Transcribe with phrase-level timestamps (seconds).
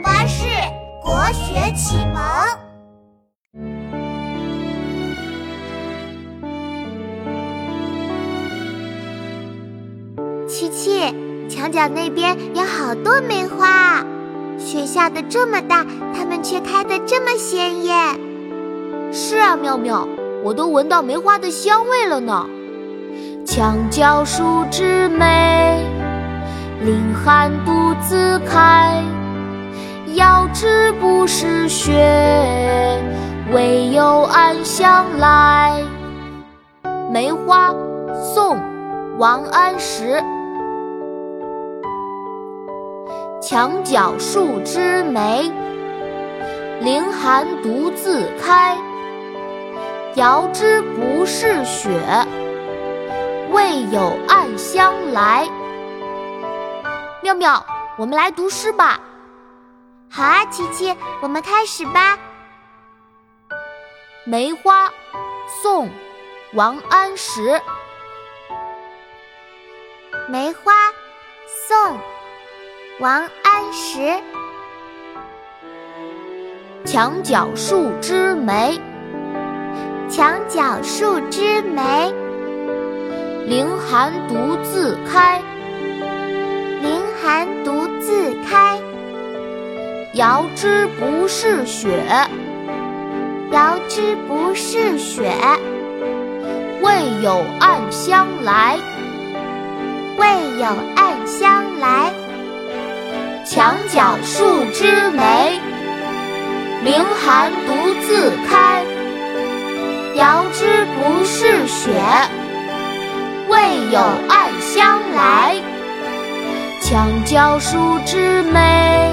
[0.00, 0.44] 巴士
[1.02, 2.22] 国学启蒙。
[10.48, 11.00] 琪琪，
[11.48, 14.04] 墙角那边有好多梅花，
[14.58, 18.18] 雪下的这么大，它们却开得这么鲜艳。
[19.12, 20.06] 是啊，妙妙，
[20.42, 22.46] 我都闻到梅花的香味了呢。
[23.46, 25.84] 墙角数枝梅，
[26.84, 29.02] 凌寒独自开。
[30.16, 31.92] 遥知不是雪，
[33.52, 35.78] 为有暗香来。
[37.12, 37.70] 梅花，
[38.14, 38.56] 宋·
[39.18, 40.18] 王安石。
[43.42, 45.52] 墙角数枝梅，
[46.80, 48.74] 凌寒独自开。
[50.14, 51.90] 遥知不是雪，
[53.52, 55.46] 为有暗香来。
[57.22, 57.62] 妙妙，
[57.98, 58.98] 我们来读诗吧。
[60.10, 62.18] 好啊，琪琪，我们开始吧。
[64.24, 64.90] 梅花，
[65.62, 65.86] 宋·
[66.54, 67.60] 王安石。
[70.28, 70.72] 梅花，
[71.68, 71.98] 宋。
[72.98, 74.20] 王安石。
[76.86, 78.80] 墙角数枝梅，
[80.08, 82.10] 墙角数枝梅，
[83.46, 85.42] 凌寒独自开，
[90.16, 92.02] 遥知不是雪，
[93.52, 95.30] 遥知不是雪。
[96.80, 96.90] 为
[97.22, 98.78] 有暗香来，
[100.16, 100.26] 为
[100.58, 102.10] 有暗香来。
[103.44, 105.60] 墙角数枝梅，
[106.82, 108.82] 凌寒独自开。
[110.14, 111.92] 遥知不是雪，
[113.50, 113.58] 为
[113.92, 114.00] 有
[114.30, 115.56] 暗香来。
[116.80, 119.12] 墙角数枝梅，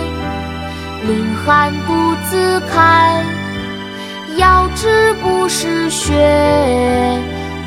[1.05, 1.93] 凌寒独
[2.29, 3.23] 自开。
[4.37, 6.13] 遥知不是雪，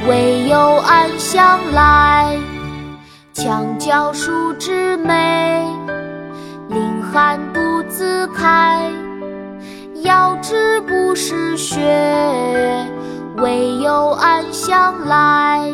[0.08, 2.36] 为有暗香来。
[3.34, 5.62] 墙角数枝梅。
[6.68, 8.90] 凌寒独自开，
[10.02, 11.78] 遥知不是雪，
[13.36, 15.70] 为有暗香来。